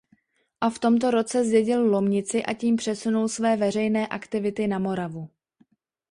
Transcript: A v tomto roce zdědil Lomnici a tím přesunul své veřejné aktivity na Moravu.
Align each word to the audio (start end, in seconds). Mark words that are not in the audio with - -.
A 0.61 0.69
v 0.69 0.79
tomto 0.79 1.11
roce 1.11 1.45
zdědil 1.45 1.83
Lomnici 1.91 2.45
a 2.45 2.53
tím 2.53 2.75
přesunul 2.75 3.27
své 3.27 3.55
veřejné 3.57 4.07
aktivity 4.07 4.67
na 4.67 4.79
Moravu. 4.79 5.29